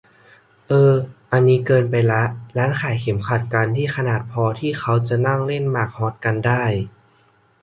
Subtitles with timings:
[0.67, 0.95] เอ่อ
[1.31, 2.21] อันนี้เกินไปละ
[2.57, 6.63] ร้านขายเข็มขัดกันที่ขนาดพอที่เขาจะนั่งเล่นหมากฮอสกันได้